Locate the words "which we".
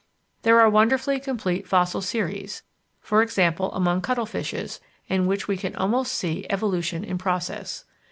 5.27-5.57